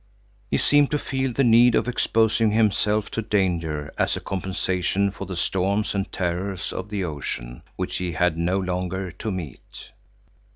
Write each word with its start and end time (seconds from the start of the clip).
He 0.49 0.57
seemed 0.57 0.89
to 0.89 0.97
feel 0.97 1.31
the 1.31 1.43
need 1.43 1.75
of 1.75 1.87
exposing 1.87 2.49
himself 2.49 3.11
to 3.11 3.21
danger 3.21 3.93
as 3.99 4.15
a 4.15 4.19
compensation 4.19 5.11
for 5.11 5.25
the 5.27 5.35
storms 5.35 5.93
and 5.93 6.11
terrors 6.11 6.73
of 6.73 6.89
the 6.89 7.03
ocean, 7.03 7.61
which 7.75 7.97
he 7.97 8.13
had 8.13 8.35
no 8.35 8.57
longer 8.57 9.11
to 9.11 9.29
meet. 9.31 9.91